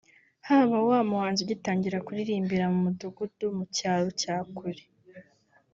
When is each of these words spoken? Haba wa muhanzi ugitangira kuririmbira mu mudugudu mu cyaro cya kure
Haba 0.47 0.77
wa 0.87 0.99
muhanzi 1.09 1.39
ugitangira 1.43 2.03
kuririmbira 2.05 2.65
mu 2.73 2.79
mudugudu 2.85 3.45
mu 3.57 3.65
cyaro 3.75 4.07
cya 4.21 4.35
kure 4.55 4.83